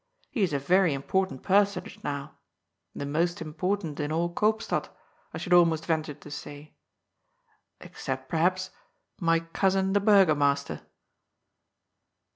[0.31, 2.39] He is a very important personage now.
[2.95, 4.89] The most important in all Eoopstad,
[5.31, 6.73] I should almost venture to say.
[7.79, 8.71] Except, perhaps,
[9.19, 10.81] my cousin, the Burgomaster."